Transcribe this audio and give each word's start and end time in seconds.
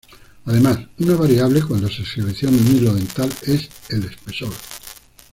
Además, 0.45 0.79
una 0.97 1.13
variable 1.13 1.61
cuando 1.61 1.87
se 1.87 2.03
selecciona 2.03 2.57
un 2.57 2.75
hilo 2.75 2.91
dental 2.95 3.31
es 3.45 3.69
el 3.89 4.03
espesor. 4.05 4.51